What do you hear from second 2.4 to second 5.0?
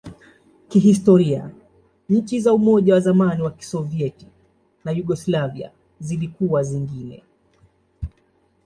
Umoja wa zamani wa Kisovyeti na